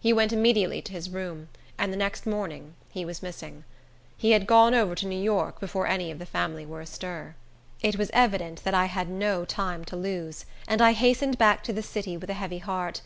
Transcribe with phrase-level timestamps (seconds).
[0.00, 3.62] He went immediately to his room, and the next morning he was missing.
[4.16, 7.36] He had gone over to New York, before any of the family were astir.
[7.80, 11.72] It was evident that I had no time to lose; and I hastened back to
[11.72, 13.02] the city with a heavy heart.